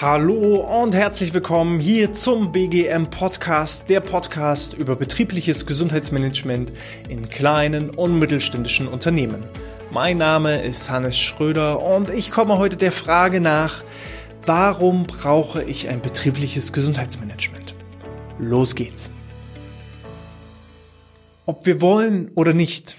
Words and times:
Hallo 0.00 0.82
und 0.82 0.94
herzlich 0.94 1.34
willkommen 1.34 1.78
hier 1.78 2.14
zum 2.14 2.52
BGM 2.52 3.10
Podcast, 3.10 3.90
der 3.90 4.00
Podcast 4.00 4.72
über 4.72 4.96
betriebliches 4.96 5.66
Gesundheitsmanagement 5.66 6.72
in 7.10 7.28
kleinen 7.28 7.90
und 7.90 8.18
mittelständischen 8.18 8.88
Unternehmen. 8.88 9.44
Mein 9.90 10.16
Name 10.16 10.62
ist 10.62 10.88
Hannes 10.88 11.18
Schröder 11.18 11.82
und 11.82 12.08
ich 12.08 12.30
komme 12.30 12.56
heute 12.56 12.78
der 12.78 12.92
Frage 12.92 13.42
nach, 13.42 13.84
warum 14.46 15.02
brauche 15.02 15.62
ich 15.62 15.90
ein 15.90 16.00
betriebliches 16.00 16.72
Gesundheitsmanagement? 16.72 17.74
Los 18.38 18.74
geht's. 18.74 19.10
Ob 21.50 21.66
wir 21.66 21.80
wollen 21.80 22.30
oder 22.36 22.54
nicht, 22.54 22.96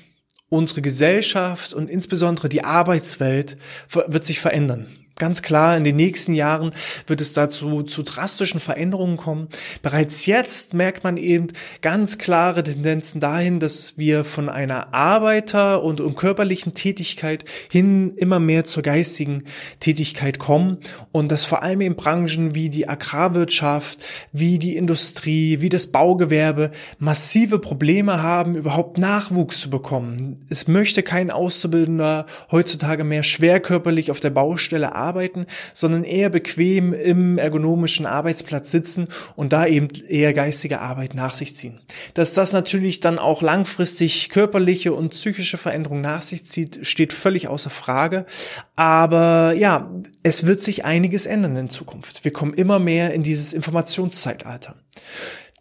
unsere 0.50 0.82
Gesellschaft 0.82 1.74
und 1.74 1.90
insbesondere 1.90 2.50
die 2.50 2.66
Arbeitswelt 2.66 3.56
wird 3.90 4.26
sich 4.26 4.42
verändern. 4.42 4.88
Ganz 5.22 5.44
klar, 5.44 5.78
in 5.78 5.84
den 5.84 5.98
nächsten 5.98 6.34
Jahren 6.34 6.72
wird 7.06 7.22
es 7.22 7.34
dazu 7.34 7.84
zu 7.84 8.02
drastischen 8.02 8.60
Veränderungen 8.60 9.18
kommen. 9.18 9.50
Bereits 9.84 10.26
jetzt 10.26 10.74
merkt 10.74 11.04
man 11.04 11.16
eben 11.16 11.50
ganz 11.82 12.18
klare 12.18 12.64
Tendenzen 12.64 13.22
dahin, 13.22 13.60
dass 13.60 14.00
wir 14.00 14.24
von 14.24 14.50
einer 14.50 14.96
Arbeiter- 14.96 15.84
und, 15.84 16.02
und 16.02 16.16
körperlichen 16.16 16.74
Tätigkeit 16.74 17.46
hin 17.72 18.16
immer 18.18 18.40
mehr 18.40 18.64
zur 18.64 18.82
geistigen 18.82 19.44
Tätigkeit 19.80 20.40
kommen 20.40 20.80
und 21.12 21.32
dass 21.32 21.46
vor 21.46 21.62
allem 21.62 21.82
in 21.82 21.96
Branchen 21.96 22.56
wie 22.56 22.72
die 22.72 22.90
Agrarwirtschaft, 22.90 24.00
wie 24.32 24.58
die 24.58 24.76
Industrie, 24.76 25.62
wie 25.62 25.70
das 25.70 25.86
Baugewerbe 25.86 26.72
massive 26.98 27.60
Probleme 27.60 28.24
haben, 28.24 28.56
überhaupt 28.56 28.98
Nachwuchs 28.98 29.62
zu 29.62 29.70
bekommen. 29.70 30.48
Es 30.50 30.68
möchte 30.68 31.04
kein 31.04 31.30
Auszubildender 31.30 32.26
heutzutage 32.50 33.04
mehr 33.04 33.22
schwerkörperlich 33.22 34.10
auf 34.10 34.20
der 34.20 34.32
Baustelle 34.32 34.96
arbeiten 34.96 35.11
arbeiten, 35.12 35.46
sondern 35.74 36.06
eher 36.06 36.30
bequem 36.30 36.94
im 36.94 37.38
ergonomischen 37.38 38.06
Arbeitsplatz 38.06 38.72
sitzen 38.72 39.08
und 39.36 39.52
da 39.52 39.66
eben 39.66 39.90
eher 40.08 40.32
geistige 40.34 40.80
Arbeit 40.80 41.16
nach 41.16 41.34
sich 41.34 41.54
ziehen. 41.54 41.80
Dass 42.14 42.34
das 42.34 42.54
natürlich 42.54 43.02
dann 43.02 43.20
auch 43.20 43.42
langfristig 43.42 44.30
körperliche 44.30 44.94
und 44.94 45.10
psychische 45.10 45.58
Veränderungen 45.58 46.02
nach 46.02 46.22
sich 46.22 46.46
zieht, 46.46 46.88
steht 46.88 47.12
völlig 47.12 47.50
außer 47.50 47.70
Frage. 47.70 48.26
Aber 48.78 49.54
ja, 49.54 49.92
es 50.24 50.46
wird 50.46 50.62
sich 50.62 50.86
einiges 50.86 51.26
ändern 51.26 51.58
in 51.58 51.70
Zukunft. 51.70 52.24
Wir 52.24 52.32
kommen 52.32 52.54
immer 52.54 52.80
mehr 52.80 53.14
in 53.14 53.24
dieses 53.24 53.52
Informationszeitalter. 53.52 54.76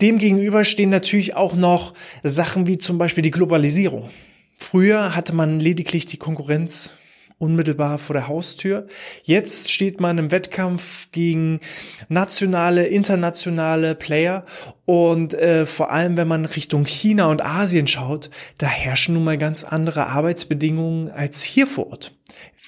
Demgegenüber 0.00 0.62
stehen 0.62 0.90
natürlich 0.90 1.34
auch 1.34 1.54
noch 1.54 1.92
Sachen 2.22 2.66
wie 2.66 2.78
zum 2.78 2.98
Beispiel 2.98 3.22
die 3.22 3.32
Globalisierung. 3.32 4.10
Früher 4.56 5.16
hatte 5.16 5.34
man 5.34 5.58
lediglich 5.58 6.06
die 6.06 6.18
Konkurrenz 6.18 6.94
unmittelbar 7.40 7.98
vor 7.98 8.14
der 8.14 8.28
Haustür. 8.28 8.86
Jetzt 9.22 9.72
steht 9.72 9.98
man 9.98 10.18
im 10.18 10.30
Wettkampf 10.30 11.10
gegen 11.10 11.60
nationale, 12.08 12.86
internationale 12.86 13.94
Player 13.94 14.44
und 14.84 15.34
äh, 15.34 15.66
vor 15.66 15.90
allem, 15.90 16.16
wenn 16.16 16.28
man 16.28 16.44
Richtung 16.44 16.84
China 16.84 17.26
und 17.30 17.44
Asien 17.44 17.88
schaut, 17.88 18.30
da 18.58 18.66
herrschen 18.66 19.14
nun 19.14 19.24
mal 19.24 19.38
ganz 19.38 19.64
andere 19.64 20.06
Arbeitsbedingungen 20.06 21.10
als 21.10 21.42
hier 21.42 21.66
vor 21.66 21.90
Ort. 21.90 22.12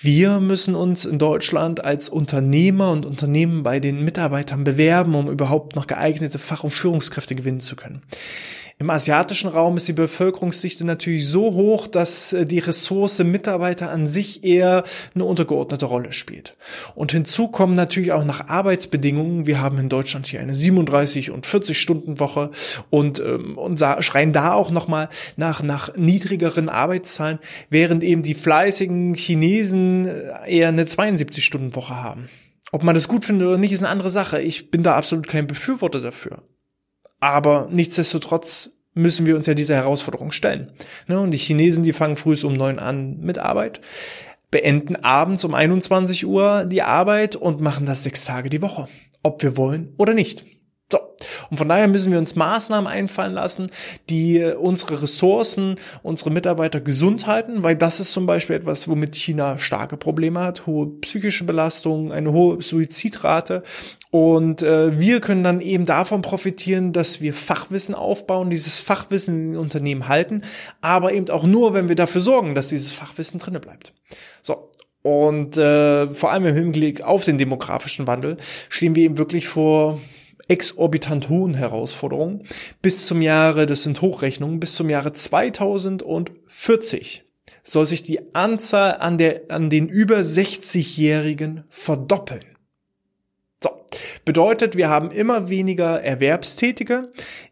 Wir 0.00 0.40
müssen 0.40 0.74
uns 0.74 1.04
in 1.04 1.20
Deutschland 1.20 1.84
als 1.84 2.08
Unternehmer 2.08 2.90
und 2.90 3.06
Unternehmen 3.06 3.62
bei 3.62 3.78
den 3.78 4.04
Mitarbeitern 4.04 4.64
bewerben, 4.64 5.14
um 5.14 5.30
überhaupt 5.30 5.76
noch 5.76 5.86
geeignete 5.86 6.40
Fach- 6.40 6.64
und 6.64 6.70
Führungskräfte 6.70 7.36
gewinnen 7.36 7.60
zu 7.60 7.76
können. 7.76 8.02
Im 8.78 8.90
asiatischen 8.90 9.48
Raum 9.48 9.76
ist 9.76 9.88
die 9.88 9.92
Bevölkerungsdichte 9.92 10.84
natürlich 10.84 11.28
so 11.28 11.52
hoch, 11.54 11.86
dass 11.86 12.32
äh, 12.32 12.46
die 12.46 12.58
Ressource 12.58 13.22
Mitarbeiter 13.22 13.90
an 13.90 14.06
sich 14.06 14.44
eher 14.44 14.84
eine 15.14 15.24
untergeordnete 15.24 15.86
Rolle 15.86 16.12
spielt. 16.12 16.56
Und 16.94 17.12
hinzu 17.12 17.48
kommen 17.48 17.74
natürlich 17.74 18.12
auch 18.12 18.24
nach 18.24 18.48
Arbeitsbedingungen. 18.48 19.46
Wir 19.46 19.60
haben 19.60 19.78
in 19.78 19.88
Deutschland 19.88 20.26
hier 20.26 20.40
eine 20.40 20.54
37 20.54 21.30
und 21.30 21.46
40 21.46 21.78
Stunden 21.78 22.18
Woche 22.20 22.50
und, 22.90 23.20
ähm, 23.20 23.58
und 23.58 23.78
schreien 24.00 24.32
da 24.32 24.54
auch 24.54 24.70
nochmal 24.70 25.08
nach, 25.36 25.62
nach 25.62 25.94
niedrigeren 25.96 26.68
Arbeitszahlen, 26.68 27.38
während 27.70 28.02
eben 28.02 28.22
die 28.22 28.34
fleißigen 28.34 29.14
Chinesen 29.14 30.06
äh, 30.06 30.58
eher 30.58 30.68
eine 30.68 30.86
72 30.86 31.44
Stunden 31.44 31.74
Woche 31.76 32.02
haben. 32.02 32.28
Ob 32.72 32.82
man 32.82 32.94
das 32.94 33.06
gut 33.06 33.24
findet 33.24 33.46
oder 33.46 33.58
nicht, 33.58 33.72
ist 33.72 33.82
eine 33.82 33.90
andere 33.90 34.10
Sache. 34.10 34.40
Ich 34.40 34.70
bin 34.70 34.82
da 34.82 34.96
absolut 34.96 35.28
kein 35.28 35.46
Befürworter 35.46 36.00
dafür. 36.00 36.42
Aber 37.22 37.68
nichtsdestotrotz 37.70 38.70
müssen 38.94 39.26
wir 39.26 39.36
uns 39.36 39.46
ja 39.46 39.54
dieser 39.54 39.76
Herausforderung 39.76 40.32
stellen. 40.32 40.72
Ne, 41.06 41.20
und 41.20 41.30
die 41.30 41.38
Chinesen, 41.38 41.84
die 41.84 41.92
fangen 41.92 42.16
früh 42.16 42.34
um 42.42 42.52
neun 42.52 42.80
an 42.80 43.20
mit 43.20 43.38
Arbeit, 43.38 43.80
beenden 44.50 44.96
abends 44.96 45.44
um 45.44 45.54
21 45.54 46.26
Uhr 46.26 46.64
die 46.64 46.82
Arbeit 46.82 47.36
und 47.36 47.60
machen 47.60 47.86
das 47.86 48.02
sechs 48.02 48.24
Tage 48.24 48.50
die 48.50 48.60
Woche. 48.60 48.88
Ob 49.22 49.40
wir 49.44 49.56
wollen 49.56 49.94
oder 49.98 50.14
nicht. 50.14 50.44
So. 50.92 51.00
Und 51.50 51.56
von 51.56 51.68
daher 51.70 51.88
müssen 51.88 52.12
wir 52.12 52.18
uns 52.18 52.36
Maßnahmen 52.36 52.86
einfallen 52.86 53.32
lassen, 53.32 53.70
die 54.10 54.36
äh, 54.36 54.54
unsere 54.54 55.00
Ressourcen, 55.00 55.76
unsere 56.02 56.30
Mitarbeiter 56.30 56.82
gesund 56.82 57.26
halten, 57.26 57.64
weil 57.64 57.76
das 57.76 57.98
ist 57.98 58.12
zum 58.12 58.26
Beispiel 58.26 58.56
etwas, 58.56 58.88
womit 58.88 59.16
China 59.16 59.56
starke 59.56 59.96
Probleme 59.96 60.40
hat, 60.40 60.66
hohe 60.66 60.88
psychische 61.00 61.44
Belastung, 61.44 62.12
eine 62.12 62.32
hohe 62.32 62.60
Suizidrate. 62.60 63.62
Und 64.10 64.62
äh, 64.62 64.98
wir 65.00 65.22
können 65.22 65.42
dann 65.42 65.62
eben 65.62 65.86
davon 65.86 66.20
profitieren, 66.20 66.92
dass 66.92 67.22
wir 67.22 67.32
Fachwissen 67.32 67.94
aufbauen, 67.94 68.50
dieses 68.50 68.78
Fachwissen 68.78 69.34
in 69.34 69.52
den 69.52 69.58
Unternehmen 69.58 70.08
halten, 70.08 70.42
aber 70.82 71.14
eben 71.14 71.30
auch 71.30 71.44
nur, 71.44 71.72
wenn 71.72 71.88
wir 71.88 71.96
dafür 71.96 72.20
sorgen, 72.20 72.54
dass 72.54 72.68
dieses 72.68 72.92
Fachwissen 72.92 73.40
drinne 73.40 73.60
bleibt. 73.60 73.94
So, 74.42 74.68
und 75.00 75.56
äh, 75.56 76.12
vor 76.12 76.32
allem 76.32 76.44
im 76.44 76.54
Hinblick 76.54 77.02
auf 77.02 77.24
den 77.24 77.38
demografischen 77.38 78.06
Wandel 78.06 78.36
stehen 78.68 78.94
wir 78.94 79.04
eben 79.04 79.16
wirklich 79.16 79.48
vor 79.48 79.98
exorbitant 80.52 81.30
hohen 81.30 81.54
Herausforderungen 81.54 82.42
bis 82.82 83.06
zum 83.06 83.22
Jahre, 83.22 83.64
das 83.64 83.84
sind 83.84 84.02
Hochrechnungen, 84.02 84.60
bis 84.60 84.74
zum 84.74 84.90
Jahre 84.90 85.14
2040 85.14 87.24
soll 87.62 87.86
sich 87.86 88.02
die 88.02 88.34
Anzahl 88.34 88.98
an, 88.98 89.16
der, 89.18 89.42
an 89.48 89.70
den 89.70 89.88
über 89.88 90.18
60-Jährigen 90.18 91.64
verdoppeln. 91.70 92.44
So, 93.62 93.70
bedeutet, 94.24 94.76
wir 94.76 94.90
haben 94.90 95.10
immer 95.10 95.48
weniger 95.48 96.02
Erwerbstätige, 96.02 97.10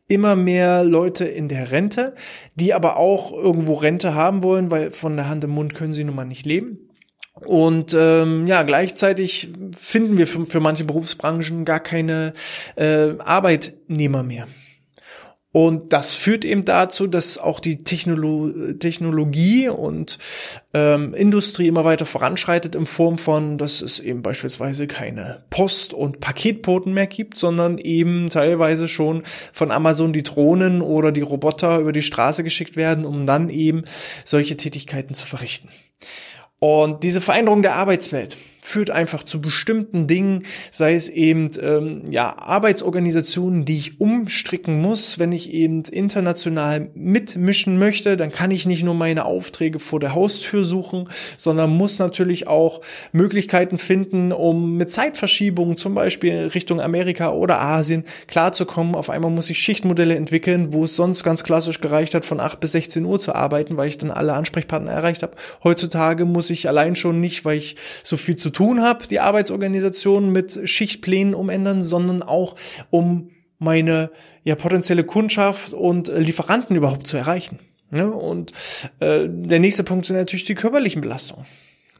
immer 0.08 0.36
mehr 0.36 0.84
Leute 0.84 1.24
in 1.24 1.48
der 1.48 1.70
Rente, 1.70 2.14
die 2.54 2.74
aber 2.74 2.98
auch 2.98 3.32
irgendwo 3.32 3.72
Rente 3.74 4.14
haben 4.14 4.42
wollen, 4.42 4.70
weil 4.70 4.90
von 4.90 5.16
der 5.16 5.28
Hand 5.28 5.44
im 5.44 5.50
Mund 5.50 5.74
können 5.74 5.94
sie 5.94 6.04
nun 6.04 6.16
mal 6.16 6.26
nicht 6.26 6.44
leben. 6.44 6.89
Und 7.34 7.94
ähm, 7.98 8.46
ja, 8.46 8.62
gleichzeitig 8.64 9.48
finden 9.76 10.18
wir 10.18 10.26
für, 10.26 10.44
für 10.44 10.60
manche 10.60 10.84
Berufsbranchen 10.84 11.64
gar 11.64 11.80
keine 11.80 12.34
äh, 12.76 13.18
Arbeitnehmer 13.18 14.22
mehr. 14.22 14.46
Und 15.52 15.92
das 15.92 16.14
führt 16.14 16.44
eben 16.44 16.64
dazu, 16.64 17.08
dass 17.08 17.36
auch 17.36 17.58
die 17.58 17.82
Technolo 17.82 18.52
Technologie 18.78 19.68
und 19.68 20.18
ähm, 20.72 21.12
Industrie 21.12 21.66
immer 21.66 21.84
weiter 21.84 22.06
voranschreitet 22.06 22.76
in 22.76 22.86
Form 22.86 23.18
von, 23.18 23.58
dass 23.58 23.82
es 23.82 23.98
eben 23.98 24.22
beispielsweise 24.22 24.86
keine 24.86 25.42
Post- 25.50 25.92
und 25.92 26.20
Paketboten 26.20 26.94
mehr 26.94 27.08
gibt, 27.08 27.36
sondern 27.36 27.78
eben 27.78 28.28
teilweise 28.28 28.86
schon 28.86 29.24
von 29.52 29.72
Amazon 29.72 30.12
die 30.12 30.22
Drohnen 30.22 30.82
oder 30.82 31.10
die 31.10 31.20
Roboter 31.20 31.78
über 31.78 31.90
die 31.90 32.02
Straße 32.02 32.44
geschickt 32.44 32.76
werden, 32.76 33.04
um 33.04 33.26
dann 33.26 33.50
eben 33.50 33.82
solche 34.24 34.56
Tätigkeiten 34.56 35.14
zu 35.14 35.26
verrichten. 35.26 35.68
Und 36.60 37.02
diese 37.02 37.20
Veränderung 37.20 37.62
der 37.62 37.74
Arbeitswelt 37.74 38.36
führt 38.70 38.90
einfach 38.90 39.24
zu 39.24 39.40
bestimmten 39.40 40.06
Dingen, 40.06 40.44
sei 40.70 40.94
es 40.94 41.08
eben 41.08 41.50
ähm, 41.60 42.04
ja 42.08 42.38
Arbeitsorganisationen, 42.38 43.64
die 43.64 43.76
ich 43.76 44.00
umstricken 44.00 44.80
muss, 44.80 45.18
wenn 45.18 45.32
ich 45.32 45.52
eben 45.52 45.82
international 45.82 46.88
mitmischen 46.94 47.78
möchte, 47.78 48.16
dann 48.16 48.30
kann 48.30 48.52
ich 48.52 48.66
nicht 48.66 48.84
nur 48.84 48.94
meine 48.94 49.24
Aufträge 49.24 49.80
vor 49.80 49.98
der 49.98 50.14
Haustür 50.14 50.62
suchen, 50.62 51.08
sondern 51.36 51.70
muss 51.70 51.98
natürlich 51.98 52.46
auch 52.46 52.80
Möglichkeiten 53.12 53.78
finden, 53.78 54.32
um 54.32 54.76
mit 54.76 54.92
Zeitverschiebungen 54.92 55.76
zum 55.76 55.94
Beispiel 55.94 56.50
Richtung 56.54 56.80
Amerika 56.80 57.32
oder 57.32 57.60
Asien 57.60 58.04
klarzukommen. 58.28 58.94
Auf 58.94 59.10
einmal 59.10 59.32
muss 59.32 59.50
ich 59.50 59.58
Schichtmodelle 59.58 60.14
entwickeln, 60.14 60.72
wo 60.72 60.84
es 60.84 60.94
sonst 60.94 61.24
ganz 61.24 61.42
klassisch 61.42 61.80
gereicht 61.80 62.14
hat, 62.14 62.24
von 62.24 62.38
8 62.38 62.60
bis 62.60 62.72
16 62.72 63.04
Uhr 63.04 63.18
zu 63.18 63.34
arbeiten, 63.34 63.76
weil 63.76 63.88
ich 63.88 63.98
dann 63.98 64.12
alle 64.12 64.34
Ansprechpartner 64.34 64.92
erreicht 64.92 65.24
habe. 65.24 65.34
Heutzutage 65.64 66.24
muss 66.24 66.50
ich 66.50 66.68
allein 66.68 66.94
schon 66.94 67.20
nicht, 67.20 67.44
weil 67.44 67.56
ich 67.56 67.74
so 68.04 68.16
viel 68.16 68.36
zu 68.36 68.50
tun 68.50 68.59
habe, 68.80 69.06
die 69.06 69.20
Arbeitsorganisation 69.20 70.30
mit 70.30 70.60
Schichtplänen 70.68 71.34
umändern, 71.34 71.82
sondern 71.82 72.22
auch 72.22 72.56
um 72.90 73.30
meine 73.58 74.10
ja 74.44 74.54
potenzielle 74.54 75.04
Kundschaft 75.04 75.72
und 75.72 76.08
Lieferanten 76.08 76.76
überhaupt 76.76 77.06
zu 77.06 77.16
erreichen. 77.16 77.58
Ja, 77.92 78.04
und 78.06 78.52
äh, 79.00 79.26
der 79.28 79.58
nächste 79.58 79.82
Punkt 79.82 80.06
sind 80.06 80.16
natürlich 80.16 80.44
die 80.44 80.54
körperlichen 80.54 81.00
Belastungen. 81.00 81.46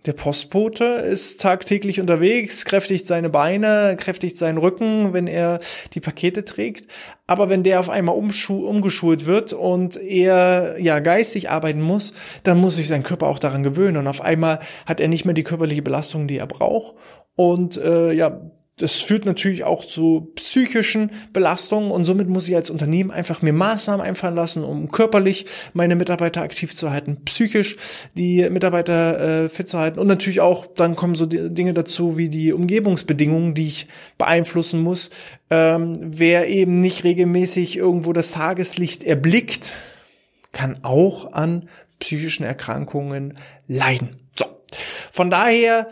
Der 0.06 0.14
Postbote 0.14 0.85
ist 0.85 1.43
tagtäglich 1.43 2.00
unterwegs, 2.00 2.64
kräftigt 2.64 3.06
seine 3.06 3.29
Beine, 3.29 3.97
kräftigt 3.99 4.38
seinen 4.38 4.56
Rücken, 4.56 5.12
wenn 5.12 5.26
er 5.26 5.61
die 5.93 6.00
Pakete 6.00 6.47
trägt. 6.47 6.91
Aber 7.26 7.50
wenn 7.50 7.62
der 7.62 7.81
auf 7.81 7.91
einmal 7.91 8.14
umgeschult 8.14 9.26
wird 9.26 9.52
und 9.52 9.99
er 9.99 10.81
ja 10.81 11.00
geistig 11.00 11.50
arbeiten 11.50 11.82
muss, 11.82 12.14
dann 12.44 12.58
muss 12.58 12.76
sich 12.76 12.88
sein 12.88 13.02
Körper 13.02 13.26
auch 13.26 13.38
daran 13.38 13.62
gewöhnen. 13.62 13.99
Und 13.99 14.06
auf 14.06 14.23
einmal 14.23 14.61
hat 14.87 15.00
er 15.00 15.08
nicht 15.08 15.26
mehr 15.26 15.35
die 15.35 15.44
körperliche 15.44 15.82
Belastung, 15.82 16.29
die 16.29 16.38
er 16.38 16.47
braucht. 16.47 16.94
Und 17.37 17.76
äh, 17.76 18.12
ja, 18.12 18.41
das 18.79 18.95
führt 18.95 19.27
natürlich 19.27 19.65
auch 19.65 19.85
zu 19.85 20.33
psychischen 20.37 21.11
Belastungen 21.33 21.91
und 21.91 22.05
somit 22.05 22.29
muss 22.29 22.49
ich 22.49 22.57
als 22.57 22.71
Unternehmen 22.71 23.11
einfach 23.11 23.43
mir 23.43 23.53
Maßnahmen 23.53 24.05
einfallen 24.05 24.35
lassen, 24.35 24.65
um 24.65 24.91
körperlich 24.91 25.47
meine 25.75 25.97
Mitarbeiter 25.97 26.43
aktiv 26.43 26.75
zu 26.75 26.91
halten, 26.91 27.19
psychisch 27.25 27.77
die 28.15 28.49
Mitarbeiter 28.49 29.45
äh, 29.45 29.49
fit 29.49 29.69
zu 29.69 29.79
halten 29.79 29.99
und 29.99 30.07
natürlich 30.07 30.41
auch, 30.41 30.67
dann 30.67 30.97
kommen 30.97 31.15
so 31.15 31.27
Dinge 31.27 31.75
dazu 31.75 32.17
wie 32.17 32.29
die 32.29 32.53
Umgebungsbedingungen, 32.53 33.55
die 33.55 33.67
ich 33.67 33.87
beeinflussen 34.17 34.81
muss. 34.81 35.11
Ähm, 35.51 35.93
wer 36.01 36.49
eben 36.49 36.81
nicht 36.81 37.05
regelmäßig 37.05 37.77
irgendwo 37.77 38.13
das 38.13 38.33
Tageslicht 38.33 39.05
erblickt, 39.05 39.75
kann 40.53 40.79
auch 40.83 41.33
an 41.33 41.69
psychischen 41.99 42.45
Erkrankungen 42.45 43.37
leiden. 43.69 44.21
So. 44.35 44.47
Von 45.13 45.31
daher 45.31 45.89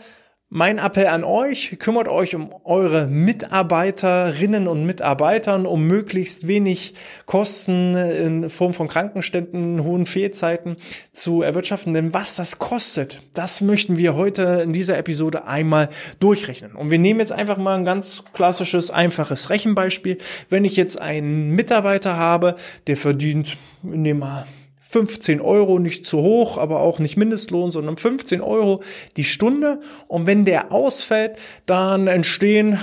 mein 0.51 0.79
Appell 0.79 1.05
an 1.05 1.23
euch, 1.23 1.77
kümmert 1.77 2.07
euch 2.07 2.33
um 2.33 2.51
eure 2.63 3.05
Mitarbeiterinnen 3.05 4.67
und 4.67 4.83
Mitarbeitern, 4.83 5.67
um 5.67 5.85
möglichst 5.85 6.47
wenig 6.47 6.95
Kosten 7.27 7.95
in 7.95 8.49
Form 8.49 8.73
von 8.73 8.87
Krankenständen, 8.87 9.83
hohen 9.83 10.07
Fehlzeiten 10.07 10.77
zu 11.11 11.43
erwirtschaften. 11.43 11.93
Denn 11.93 12.13
was 12.15 12.35
das 12.35 12.57
kostet, 12.57 13.21
das 13.35 13.61
möchten 13.61 13.97
wir 13.97 14.15
heute 14.15 14.61
in 14.63 14.73
dieser 14.73 14.97
Episode 14.97 15.45
einmal 15.45 15.89
durchrechnen. 16.19 16.75
Und 16.75 16.89
wir 16.89 16.97
nehmen 16.97 17.19
jetzt 17.19 17.31
einfach 17.31 17.57
mal 17.57 17.77
ein 17.77 17.85
ganz 17.85 18.23
klassisches, 18.33 18.89
einfaches 18.89 19.51
Rechenbeispiel. 19.51 20.17
Wenn 20.49 20.65
ich 20.65 20.75
jetzt 20.75 20.99
einen 20.99 21.51
Mitarbeiter 21.51 22.17
habe, 22.17 22.55
der 22.87 22.97
verdient, 22.97 23.57
nehmen 23.83 24.21
wir 24.21 24.47
15 24.89 25.39
Euro, 25.39 25.77
nicht 25.77 26.07
zu 26.07 26.23
hoch, 26.23 26.57
aber 26.57 26.79
auch 26.79 26.97
nicht 26.97 27.15
Mindestlohn, 27.15 27.69
sondern 27.69 27.95
15 27.95 28.41
Euro 28.41 28.81
die 29.17 29.23
Stunde. 29.23 29.81
Und 30.07 30.25
wenn 30.25 30.45
der 30.45 30.71
ausfällt, 30.71 31.37
dann 31.67 32.07
entstehen 32.07 32.79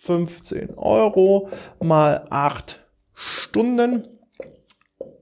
15 0.00 0.78
Euro 0.78 1.50
mal 1.78 2.26
8 2.30 2.82
Stunden. 3.12 4.08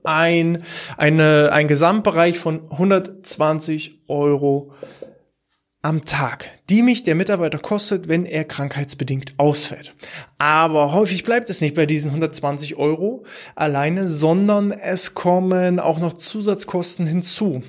Ein, 0.05 0.63
eine, 0.95 1.49
ein 1.51 1.67
Gesamtbereich 1.67 2.39
von 2.39 2.71
120 2.71 4.03
Euro 4.07 4.71
am 5.85 6.03
Tag, 6.03 6.49
die 6.71 6.81
mich 6.81 7.03
der 7.03 7.13
Mitarbeiter 7.13 7.59
kostet, 7.59 8.07
wenn 8.07 8.25
er 8.25 8.43
krankheitsbedingt 8.43 9.35
ausfällt. 9.37 9.93
Aber 10.39 10.93
häufig 10.93 11.23
bleibt 11.23 11.47
es 11.51 11.61
nicht 11.61 11.75
bei 11.75 11.85
diesen 11.85 12.09
120 12.09 12.75
Euro 12.75 13.23
alleine, 13.53 14.07
sondern 14.07 14.71
es 14.71 15.13
kommen 15.13 15.79
auch 15.79 15.99
noch 15.99 16.13
Zusatzkosten 16.13 17.05
hinzu. 17.05 17.61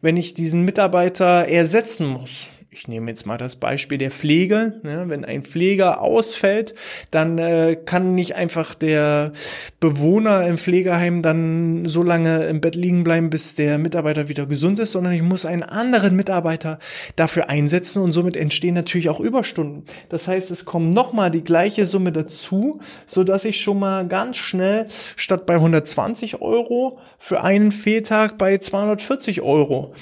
Wenn 0.00 0.16
ich 0.16 0.34
diesen 0.34 0.64
Mitarbeiter 0.64 1.48
ersetzen 1.48 2.06
muss, 2.06 2.48
ich 2.76 2.88
nehme 2.88 3.08
jetzt 3.08 3.24
mal 3.24 3.38
das 3.38 3.54
Beispiel 3.54 3.98
der 3.98 4.10
Pflege. 4.10 4.80
Ja, 4.82 5.08
wenn 5.08 5.24
ein 5.24 5.42
Pfleger 5.42 6.00
ausfällt, 6.00 6.74
dann 7.12 7.38
äh, 7.38 7.76
kann 7.76 8.16
nicht 8.16 8.34
einfach 8.34 8.74
der 8.74 9.32
Bewohner 9.78 10.44
im 10.46 10.58
Pflegeheim 10.58 11.22
dann 11.22 11.86
so 11.86 12.02
lange 12.02 12.46
im 12.46 12.60
Bett 12.60 12.74
liegen 12.74 13.04
bleiben, 13.04 13.30
bis 13.30 13.54
der 13.54 13.78
Mitarbeiter 13.78 14.28
wieder 14.28 14.46
gesund 14.46 14.80
ist, 14.80 14.90
sondern 14.90 15.12
ich 15.12 15.22
muss 15.22 15.46
einen 15.46 15.62
anderen 15.62 16.16
Mitarbeiter 16.16 16.80
dafür 17.14 17.48
einsetzen 17.48 18.02
und 18.02 18.10
somit 18.10 18.36
entstehen 18.36 18.74
natürlich 18.74 19.08
auch 19.08 19.20
Überstunden. 19.20 19.84
Das 20.08 20.26
heißt, 20.26 20.50
es 20.50 20.64
kommt 20.64 20.92
nochmal 20.92 21.30
die 21.30 21.44
gleiche 21.44 21.86
Summe 21.86 22.10
dazu, 22.10 22.80
so 23.06 23.22
dass 23.22 23.44
ich 23.44 23.60
schon 23.60 23.78
mal 23.78 24.08
ganz 24.08 24.36
schnell 24.36 24.88
statt 25.14 25.46
bei 25.46 25.54
120 25.54 26.42
Euro 26.42 26.98
für 27.18 27.42
einen 27.42 27.70
Fehltag 27.70 28.36
bei 28.36 28.58
240 28.58 29.42
Euro 29.42 29.94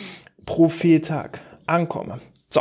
pro 0.46 0.70
Fehltag 0.70 1.40
ankomme. 1.66 2.20
So. 2.52 2.60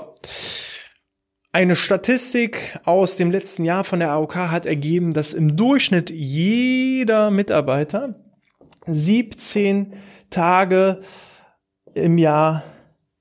Eine 1.51 1.75
Statistik 1.75 2.79
aus 2.85 3.17
dem 3.17 3.29
letzten 3.29 3.65
Jahr 3.65 3.83
von 3.83 3.99
der 3.99 4.11
AOK 4.11 4.35
hat 4.35 4.65
ergeben, 4.65 5.13
dass 5.13 5.33
im 5.33 5.57
Durchschnitt 5.57 6.09
jeder 6.09 7.29
Mitarbeiter 7.29 8.15
17 8.87 9.93
Tage 10.29 11.01
im 11.93 12.17
Jahr 12.17 12.63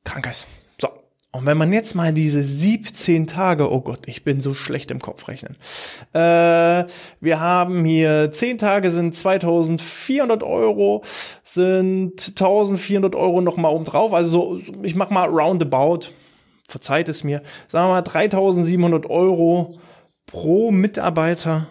krank 0.04 0.28
ist. 0.30 0.46
So. 0.80 0.90
Und 1.32 1.44
wenn 1.44 1.58
man 1.58 1.72
jetzt 1.72 1.96
mal 1.96 2.12
diese 2.12 2.44
17 2.44 3.26
Tage, 3.26 3.68
oh 3.72 3.80
Gott, 3.80 4.06
ich 4.06 4.22
bin 4.22 4.40
so 4.40 4.54
schlecht 4.54 4.92
im 4.92 5.00
Kopf 5.00 5.26
rechnen. 5.26 5.56
Äh, 6.12 6.84
wir 7.20 7.40
haben 7.40 7.84
hier 7.84 8.30
10 8.30 8.58
Tage 8.58 8.92
sind 8.92 9.16
2400 9.16 10.44
Euro, 10.44 11.02
sind 11.42 12.28
1400 12.28 13.16
Euro 13.16 13.40
nochmal 13.40 13.74
oben 13.74 13.84
drauf. 13.84 14.12
Also 14.12 14.60
so, 14.60 14.72
ich 14.84 14.94
mach 14.94 15.10
mal 15.10 15.28
roundabout 15.28 16.12
verzeiht 16.70 17.08
es 17.08 17.24
mir, 17.24 17.42
sagen 17.68 17.88
wir 17.88 17.94
mal 17.94 18.02
3700 18.02 19.06
Euro 19.06 19.78
pro 20.26 20.70
Mitarbeiter 20.70 21.68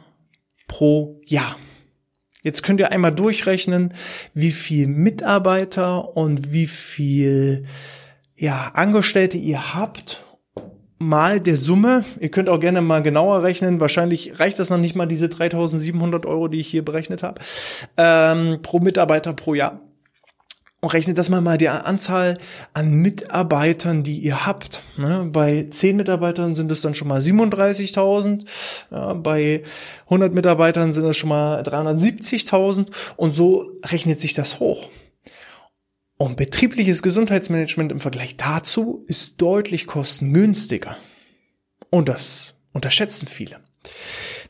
pro 0.67 1.21
Jahr. 1.25 1.55
Jetzt 2.41 2.63
könnt 2.63 2.79
ihr 2.79 2.91
einmal 2.91 3.11
durchrechnen, 3.11 3.93
wie 4.33 4.51
viel 4.51 4.87
Mitarbeiter 4.87 6.15
und 6.15 6.53
wie 6.53 6.67
viel 6.67 7.65
ja, 8.35 8.71
Angestellte 8.73 9.37
ihr 9.37 9.73
habt 9.73 10.23
mal 10.99 11.39
der 11.39 11.57
Summe. 11.57 12.05
Ihr 12.19 12.29
könnt 12.29 12.49
auch 12.49 12.59
gerne 12.59 12.81
mal 12.81 13.01
genauer 13.01 13.43
rechnen. 13.43 13.79
Wahrscheinlich 13.79 14.39
reicht 14.39 14.59
das 14.59 14.69
noch 14.69 14.77
nicht 14.77 14.95
mal 14.95 15.05
diese 15.05 15.27
3.700 15.27 16.25
Euro, 16.25 16.47
die 16.47 16.59
ich 16.59 16.67
hier 16.67 16.83
berechnet 16.83 17.23
habe, 17.23 17.41
ähm, 17.97 18.59
pro 18.61 18.79
Mitarbeiter 18.79 19.33
pro 19.33 19.53
Jahr. 19.53 19.81
Und 20.81 20.93
rechnet 20.93 21.17
das 21.17 21.29
mal 21.29 21.41
mal 21.41 21.57
die 21.57 21.67
Anzahl 21.67 22.37
an 22.73 22.93
Mitarbeitern, 22.93 24.03
die 24.03 24.17
ihr 24.19 24.45
habt. 24.45 24.81
Ne? 24.95 25.29
Bei 25.29 25.67
10 25.69 25.97
Mitarbeitern 25.97 26.55
sind 26.55 26.71
es 26.71 26.81
dann 26.81 26.95
schon 26.95 27.09
mal 27.09 27.19
37.000. 27.19 28.45
Ja, 28.89 29.13
bei 29.13 29.63
100 30.05 30.33
Mitarbeitern 30.33 30.93
sind 30.93 31.03
es 31.05 31.17
schon 31.17 31.29
mal 31.29 31.61
370.000. 31.63 32.91
Und 33.17 33.35
so 33.35 33.71
rechnet 33.83 34.21
sich 34.21 34.33
das 34.33 34.61
hoch. 34.61 34.87
Und 36.17 36.37
betriebliches 36.37 37.01
Gesundheitsmanagement 37.01 37.91
im 37.91 37.99
Vergleich 37.99 38.37
dazu 38.37 39.03
ist 39.07 39.33
deutlich 39.37 39.85
kostengünstiger. 39.85 40.95
Und 41.89 42.07
das 42.07 42.55
unterschätzen 42.71 43.27
viele. 43.27 43.59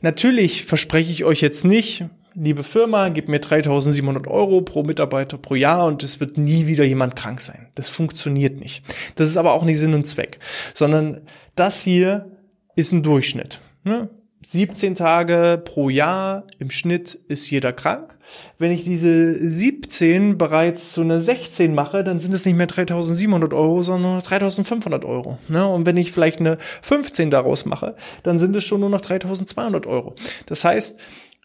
Natürlich 0.00 0.64
verspreche 0.64 1.12
ich 1.12 1.24
euch 1.24 1.40
jetzt 1.40 1.64
nicht, 1.64 2.04
liebe 2.40 2.64
Firma, 2.64 3.10
gib 3.10 3.28
mir 3.28 3.38
3700 3.38 4.26
Euro 4.26 4.62
pro 4.62 4.82
Mitarbeiter 4.82 5.36
pro 5.36 5.54
Jahr 5.54 5.86
und 5.86 6.02
es 6.02 6.20
wird 6.20 6.38
nie 6.38 6.66
wieder 6.66 6.84
jemand 6.84 7.14
krank 7.14 7.40
sein. 7.40 7.68
Das 7.74 7.90
funktioniert 7.90 8.58
nicht. 8.58 8.82
Das 9.16 9.28
ist 9.28 9.36
aber 9.36 9.52
auch 9.52 9.64
nicht 9.64 9.78
Sinn 9.78 9.94
und 9.94 10.06
Zweck, 10.06 10.38
sondern 10.72 11.20
das 11.54 11.82
hier 11.82 12.30
ist 12.76 12.92
ein 12.92 13.02
Durchschnitt. 13.02 13.60
Ne? 13.84 14.08
17 14.46 14.94
Tage 14.94 15.60
pro 15.62 15.90
Jahr 15.90 16.46
im 16.58 16.70
Schnitt 16.70 17.14
ist 17.28 17.50
jeder 17.50 17.74
krank. 17.74 18.16
Wenn 18.58 18.72
ich 18.72 18.84
diese 18.84 19.36
17 19.38 20.38
bereits 20.38 20.92
zu 20.92 21.02
einer 21.02 21.20
16 21.20 21.74
mache, 21.74 22.02
dann 22.02 22.20
sind 22.20 22.32
es 22.32 22.46
nicht 22.46 22.56
mehr 22.56 22.66
3700 22.66 23.52
Euro, 23.52 23.82
sondern 23.82 24.12
nur 24.12 24.22
3500 24.22 25.04
Euro. 25.04 25.36
Ne? 25.48 25.66
Und 25.66 25.84
wenn 25.84 25.98
ich 25.98 26.12
vielleicht 26.12 26.40
eine 26.40 26.56
15 26.80 27.30
daraus 27.30 27.66
mache, 27.66 27.96
dann 28.22 28.38
sind 28.38 28.56
es 28.56 28.64
schon 28.64 28.80
nur 28.80 28.88
noch 28.88 29.02
3200 29.02 29.86
Euro. 29.86 30.14
Das 30.46 30.64
heißt, 30.64 30.98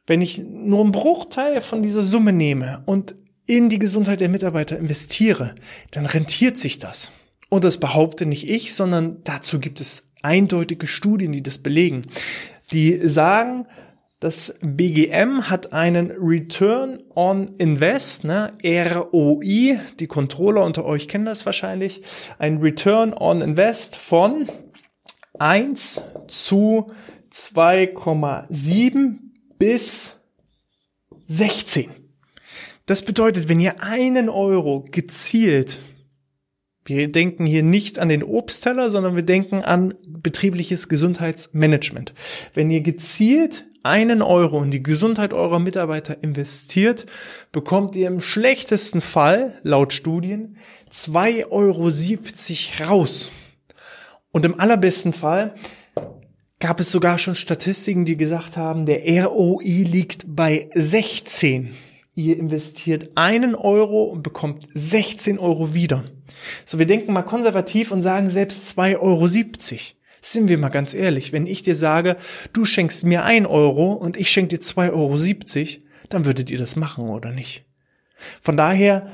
wenn 0.08 0.22
ich 0.22 0.38
nur 0.38 0.82
einen 0.82 0.92
Bruchteil 0.92 1.62
von 1.62 1.82
dieser 1.82 2.02
Summe 2.02 2.34
nehme 2.34 2.84
und 2.86 3.16
in 3.48 3.70
die 3.70 3.80
Gesundheit 3.80 4.22
der 4.22 4.30
Mitarbeiter 4.30 4.78
investiere, 4.78 5.56
dann 5.92 6.06
rentiert 6.06 6.58
sich 6.58 6.80
das. 6.80 7.12
Und 7.50 7.64
das 7.64 7.80
behaupte 7.80 8.26
nicht 8.26 8.50
ich, 8.50 8.74
sondern 8.74 9.24
dazu 9.24 9.60
gibt 9.60 9.80
es 9.80 10.12
eindeutige 10.24 10.88
Studien, 10.88 11.32
die 11.32 11.44
das 11.44 11.60
belegen. 11.60 12.08
Die 12.72 13.08
sagen, 13.08 13.68
das 14.20 14.56
BGM 14.62 15.50
hat 15.50 15.74
einen 15.74 16.12
Return 16.12 17.04
on 17.16 17.48
Invest, 17.60 18.24
ne, 18.24 18.54
ROI, 18.64 19.80
die 20.00 20.08
Controller 20.08 20.64
unter 20.64 20.86
euch 20.86 21.08
kennen 21.08 21.26
das 21.26 21.46
wahrscheinlich, 21.46 22.02
ein 22.40 22.58
Return 22.58 23.14
on 23.14 23.42
Invest 23.42 23.96
von 23.96 24.50
1 25.38 26.02
zu 26.28 26.92
2,7 27.32 29.18
bis 29.58 30.20
16. 31.28 31.90
Das 32.86 33.04
bedeutet, 33.04 33.50
wenn 33.50 33.60
ihr 33.60 33.82
einen 33.82 34.30
Euro 34.30 34.86
gezielt, 34.92 35.80
wir 36.84 37.12
denken 37.12 37.48
hier 37.48 37.64
nicht 37.64 37.98
an 37.98 38.10
den 38.10 38.24
Obstteller, 38.24 38.92
sondern 38.92 39.16
wir 39.16 39.24
denken 39.24 39.64
an 39.64 39.96
betriebliches 40.08 40.88
Gesundheitsmanagement. 40.88 42.14
Wenn 42.54 42.70
ihr 42.70 42.82
gezielt 42.82 43.66
einen 43.82 44.22
Euro 44.22 44.62
in 44.64 44.70
die 44.70 44.84
Gesundheit 44.84 45.34
eurer 45.34 45.60
Mitarbeiter 45.60 46.22
investiert, 46.24 47.08
bekommt 47.52 47.96
ihr 47.96 48.08
im 48.08 48.22
schlechtesten 48.22 49.02
Fall, 49.02 49.60
laut 49.64 49.94
Studien, 49.94 50.58
2,70 50.92 51.50
Euro 51.50 52.90
raus. 52.90 53.32
Und 54.32 54.46
im 54.46 54.60
allerbesten 54.60 55.14
Fall 55.14 55.56
gab 56.60 56.80
es 56.80 56.92
sogar 56.92 57.18
schon 57.18 57.36
Statistiken, 57.36 58.06
die 58.06 58.18
gesagt 58.18 58.58
haben, 58.58 58.86
der 58.86 59.26
ROI 59.26 59.84
liegt 59.84 60.26
bei 60.28 60.70
16. 60.74 61.76
Ihr 62.16 62.38
investiert 62.38 63.12
einen 63.16 63.56
Euro 63.56 64.04
und 64.04 64.24
bekommt 64.24 64.68
16 64.74 65.38
Euro 65.38 65.74
wieder. 65.74 66.06
So, 66.66 66.80
wir 66.80 66.86
denken 66.86 67.14
mal 67.14 67.24
konservativ 67.24 67.92
und 67.92 68.02
sagen 68.02 68.30
selbst 68.30 68.78
2,70 68.78 69.00
Euro. 69.00 69.28
Sind 70.22 70.50
wir 70.50 70.58
mal 70.58 70.70
ganz 70.70 70.94
ehrlich, 70.94 71.34
wenn 71.34 71.46
ich 71.46 71.62
dir 71.62 71.76
sage, 71.76 72.16
du 72.54 72.66
schenkst 72.66 73.04
mir 73.04 73.26
ein 73.26 73.46
Euro 73.46 73.94
und 73.94 74.18
ich 74.18 74.32
schenke 74.32 74.58
dir 74.58 74.64
2,70 74.64 74.94
Euro, 74.94 75.82
dann 76.10 76.26
würdet 76.26 76.50
ihr 76.50 76.58
das 76.58 76.76
machen, 76.76 77.10
oder 77.10 77.32
nicht? 77.32 77.66
Von 78.42 78.58
daher, 78.58 79.12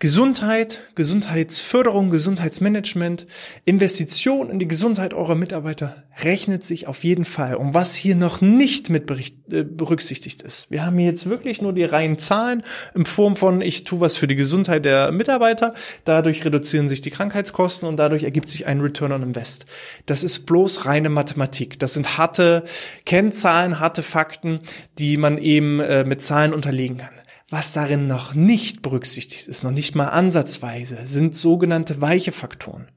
Gesundheit, 0.00 0.84
Gesundheitsförderung, 0.94 2.10
Gesundheitsmanagement, 2.10 3.26
Investition 3.64 4.48
in 4.48 4.60
die 4.60 4.68
Gesundheit 4.68 5.12
eurer 5.12 5.34
Mitarbeiter 5.34 6.04
rechnet 6.22 6.62
sich 6.62 6.86
auf 6.86 7.02
jeden 7.02 7.24
Fall. 7.24 7.56
Und 7.56 7.74
was 7.74 7.96
hier 7.96 8.14
noch 8.14 8.40
nicht 8.40 8.90
mit 8.90 9.10
äh, 9.50 9.64
berücksichtigt 9.64 10.42
ist. 10.42 10.70
Wir 10.70 10.86
haben 10.86 10.96
hier 10.98 11.08
jetzt 11.08 11.28
wirklich 11.28 11.62
nur 11.62 11.72
die 11.72 11.82
reinen 11.82 12.16
Zahlen 12.20 12.62
in 12.94 13.06
Form 13.06 13.34
von, 13.34 13.60
ich 13.60 13.82
tue 13.82 14.00
was 14.00 14.16
für 14.16 14.28
die 14.28 14.36
Gesundheit 14.36 14.84
der 14.84 15.10
Mitarbeiter, 15.10 15.74
dadurch 16.04 16.44
reduzieren 16.44 16.88
sich 16.88 17.00
die 17.00 17.10
Krankheitskosten 17.10 17.88
und 17.88 17.96
dadurch 17.96 18.22
ergibt 18.22 18.48
sich 18.48 18.68
ein 18.68 18.80
Return 18.80 19.10
on 19.10 19.24
Invest. 19.24 19.66
Das 20.06 20.22
ist 20.22 20.46
bloß 20.46 20.86
reine 20.86 21.08
Mathematik. 21.08 21.76
Das 21.80 21.94
sind 21.94 22.18
harte 22.18 22.62
Kennzahlen, 23.04 23.80
harte 23.80 24.04
Fakten, 24.04 24.60
die 25.00 25.16
man 25.16 25.38
eben 25.38 25.80
äh, 25.80 26.04
mit 26.04 26.22
Zahlen 26.22 26.54
unterlegen 26.54 26.98
kann. 26.98 27.17
Was 27.50 27.72
darin 27.72 28.08
noch 28.08 28.34
nicht 28.34 28.82
berücksichtigt 28.82 29.48
ist, 29.48 29.64
noch 29.64 29.70
nicht 29.70 29.94
mal 29.94 30.08
ansatzweise, 30.08 30.98
sind 31.04 31.34
sogenannte 31.34 32.00
weiche 32.02 32.30
Faktoren. 32.30 32.88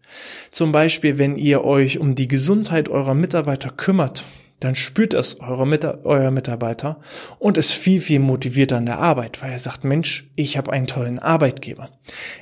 Zum 0.52 0.74
Beispiel, 0.74 1.18
wenn 1.18 1.38
ihr 1.38 1.64
euch 1.64 2.00
um 2.00 2.16
die 2.16 2.28
Gesundheit 2.28 2.90
eurer 2.90 3.14
Mitarbeiter 3.14 3.70
kümmert, 3.70 4.26
dann 4.60 4.76
spürt 4.76 5.14
es 5.14 5.40
eure 5.40 5.66
Mit 5.66 5.86
euer 5.86 6.32
Mitarbeiter 6.32 7.00
und 7.40 7.58
ist 7.58 7.72
viel, 7.72 8.02
viel 8.02 8.20
motivierter 8.20 8.78
an 8.78 8.86
der 8.86 9.00
Arbeit, 9.00 9.42
weil 9.42 9.52
er 9.52 9.60
sagt, 9.60 9.86
Mensch, 9.86 10.30
ich 10.36 10.58
habe 10.58 10.72
einen 10.72 10.88
tollen 10.88 11.18
Arbeitgeber. 11.18 11.90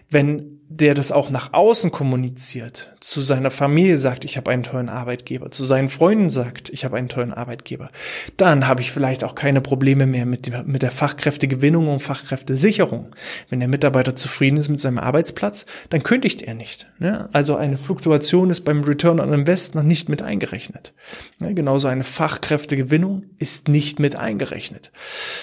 Wenn 0.09 0.58
der 0.71 0.93
das 0.93 1.11
auch 1.11 1.31
nach 1.31 1.51
außen 1.51 1.91
kommuniziert, 1.91 2.95
zu 2.99 3.21
seiner 3.21 3.49
Familie 3.49 3.97
sagt, 3.97 4.23
ich 4.23 4.37
habe 4.37 4.51
einen 4.51 4.61
tollen 4.61 4.87
Arbeitgeber, 4.87 5.49
zu 5.49 5.65
seinen 5.65 5.89
Freunden 5.89 6.29
sagt, 6.29 6.69
ich 6.69 6.85
habe 6.85 6.95
einen 6.95 7.09
tollen 7.09 7.33
Arbeitgeber, 7.33 7.89
dann 8.37 8.67
habe 8.67 8.81
ich 8.81 8.91
vielleicht 8.91 9.23
auch 9.23 9.33
keine 9.33 9.61
Probleme 9.61 10.05
mehr 10.05 10.27
mit, 10.27 10.45
dem, 10.45 10.67
mit 10.67 10.83
der 10.83 10.91
Fachkräftegewinnung 10.91 11.87
und 11.87 12.01
Fachkräftesicherung. 12.01 13.15
Wenn 13.49 13.59
der 13.59 13.67
Mitarbeiter 13.67 14.15
zufrieden 14.15 14.57
ist 14.57 14.69
mit 14.69 14.79
seinem 14.79 14.99
Arbeitsplatz, 14.99 15.65
dann 15.89 16.03
kündigt 16.03 16.43
er 16.43 16.53
nicht. 16.53 16.87
Ne? 16.99 17.29
Also 17.33 17.55
eine 17.55 17.77
Fluktuation 17.77 18.51
ist 18.51 18.61
beim 18.61 18.83
Return 18.83 19.19
on 19.19 19.33
Invest 19.33 19.73
noch 19.73 19.83
nicht 19.83 20.07
mit 20.07 20.21
eingerechnet. 20.21 20.93
Ne? 21.39 21.55
Genauso 21.55 21.87
eine 21.87 22.03
Fachkräftegewinnung 22.03 23.23
ist 23.39 23.69
nicht 23.69 23.99
mit 23.99 24.15
eingerechnet. 24.15 24.91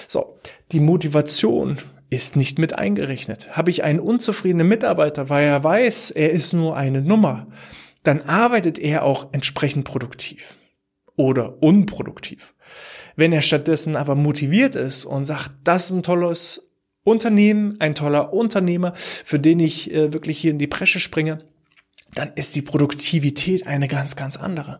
So, 0.07 0.37
die 0.71 0.79
Motivation 0.79 1.79
ist 2.09 2.35
nicht 2.35 2.59
mit 2.59 2.77
eingerechnet. 2.77 3.55
Habe 3.57 3.69
ich 3.69 3.83
einen 3.83 3.99
unzufriedenen 3.99 4.67
Mitarbeiter, 4.67 5.29
weil 5.29 5.45
er 5.45 5.63
weiß, 5.63 6.11
er 6.11 6.31
ist 6.31 6.53
nur 6.53 6.77
eine 6.77 7.01
Nummer, 7.01 7.47
dann 8.03 8.21
arbeitet 8.21 8.79
er 8.79 9.03
auch 9.03 9.33
entsprechend 9.33 9.85
produktiv 9.85 10.57
oder 11.15 11.61
unproduktiv. 11.61 12.53
Wenn 13.15 13.33
er 13.33 13.41
stattdessen 13.41 13.95
aber 13.95 14.15
motiviert 14.15 14.75
ist 14.75 15.05
und 15.05 15.25
sagt, 15.25 15.51
das 15.63 15.85
ist 15.85 15.91
ein 15.91 16.03
tolles 16.03 16.69
Unternehmen, 17.03 17.77
ein 17.79 17.95
toller 17.95 18.33
Unternehmer, 18.33 18.93
für 18.95 19.39
den 19.39 19.59
ich 19.59 19.91
äh, 19.91 20.13
wirklich 20.13 20.37
hier 20.37 20.51
in 20.51 20.59
die 20.59 20.67
Presche 20.67 20.99
springe, 20.99 21.39
dann 22.17 22.31
ist 22.33 22.55
die 22.55 22.63
Produktivität 22.63 23.67
eine 23.67 23.87
ganz, 23.87 24.15
ganz 24.15 24.37
andere. 24.37 24.79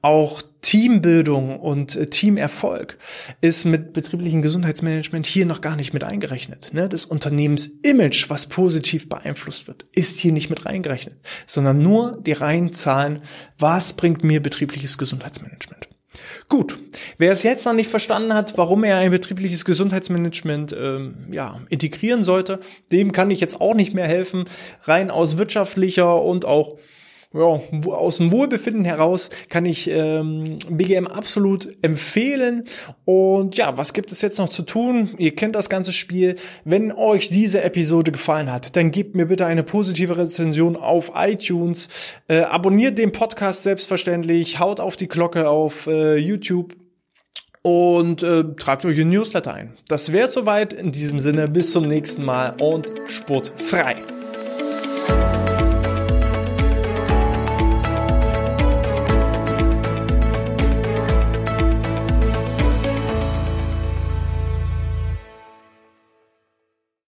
Auch 0.00 0.40
Teambildung 0.62 1.60
und 1.60 1.94
äh, 1.94 2.06
Teamerfolg 2.06 2.96
ist 3.42 3.66
mit 3.66 3.92
betrieblichem 3.92 4.40
Gesundheitsmanagement 4.40 5.26
hier 5.26 5.44
noch 5.44 5.60
gar 5.60 5.76
nicht 5.76 5.92
mit 5.92 6.04
eingerechnet. 6.04 6.72
Ne? 6.72 6.88
Das 6.88 7.04
Unternehmensimage, 7.04 8.26
was 8.28 8.48
positiv 8.48 9.10
beeinflusst 9.10 9.68
wird, 9.68 9.84
ist 9.92 10.18
hier 10.20 10.32
nicht 10.32 10.48
mit 10.48 10.64
reingerechnet, 10.64 11.16
sondern 11.46 11.82
nur 11.82 12.18
die 12.22 12.32
reinen 12.32 12.72
Zahlen, 12.72 13.20
was 13.58 13.92
bringt 13.92 14.24
mir 14.24 14.40
betriebliches 14.40 14.96
Gesundheitsmanagement. 14.96 15.89
Gut, 16.48 16.78
wer 17.18 17.30
es 17.30 17.44
jetzt 17.44 17.64
noch 17.64 17.72
nicht 17.72 17.88
verstanden 17.88 18.34
hat, 18.34 18.58
warum 18.58 18.82
er 18.82 18.96
ein 18.96 19.10
betriebliches 19.12 19.64
Gesundheitsmanagement 19.64 20.72
ähm, 20.72 21.14
ja, 21.30 21.60
integrieren 21.68 22.24
sollte, 22.24 22.60
dem 22.90 23.12
kann 23.12 23.30
ich 23.30 23.40
jetzt 23.40 23.60
auch 23.60 23.74
nicht 23.74 23.94
mehr 23.94 24.08
helfen. 24.08 24.44
Rein 24.84 25.10
aus 25.10 25.38
wirtschaftlicher 25.38 26.20
und 26.20 26.44
auch 26.44 26.78
ja, 27.32 27.60
aus 27.92 28.16
dem 28.16 28.32
Wohlbefinden 28.32 28.84
heraus 28.84 29.30
kann 29.48 29.64
ich 29.64 29.88
ähm, 29.88 30.58
BGM 30.68 31.06
absolut 31.06 31.68
empfehlen. 31.80 32.64
Und 33.04 33.56
ja, 33.56 33.76
was 33.76 33.92
gibt 33.92 34.10
es 34.10 34.20
jetzt 34.20 34.38
noch 34.38 34.48
zu 34.48 34.62
tun? 34.62 35.10
Ihr 35.16 35.36
kennt 35.36 35.54
das 35.54 35.68
ganze 35.68 35.92
Spiel. 35.92 36.34
Wenn 36.64 36.90
euch 36.90 37.28
diese 37.28 37.62
Episode 37.62 38.10
gefallen 38.10 38.50
hat, 38.50 38.74
dann 38.74 38.90
gebt 38.90 39.14
mir 39.14 39.26
bitte 39.26 39.46
eine 39.46 39.62
positive 39.62 40.16
Rezension 40.16 40.74
auf 40.74 41.12
iTunes. 41.14 41.88
Äh, 42.26 42.40
abonniert 42.40 42.98
den 42.98 43.12
Podcast 43.12 43.62
selbstverständlich. 43.62 44.58
Haut 44.58 44.80
auf 44.80 44.96
die 44.96 45.08
Glocke 45.08 45.48
auf 45.48 45.86
äh, 45.86 46.16
YouTube 46.16 46.74
und 47.62 48.24
äh, 48.24 48.42
tragt 48.56 48.84
euch 48.84 48.98
ein 48.98 49.10
Newsletter 49.10 49.54
ein. 49.54 49.76
Das 49.86 50.12
wäre 50.12 50.26
soweit. 50.26 50.72
In 50.72 50.90
diesem 50.90 51.20
Sinne, 51.20 51.48
bis 51.48 51.70
zum 51.70 51.86
nächsten 51.86 52.24
Mal 52.24 52.56
und 52.60 52.90
sportfrei. 53.06 54.19